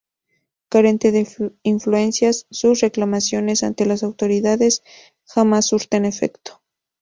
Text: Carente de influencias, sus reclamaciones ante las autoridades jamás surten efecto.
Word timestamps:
Carente 0.69 1.11
de 1.11 1.27
influencias, 1.61 2.47
sus 2.49 2.79
reclamaciones 2.81 3.61
ante 3.61 3.85
las 3.85 4.01
autoridades 4.01 4.81
jamás 5.27 5.67
surten 5.67 6.05
efecto. 6.05 6.59